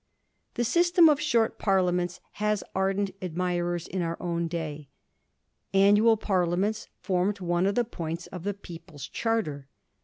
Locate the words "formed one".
7.03-7.67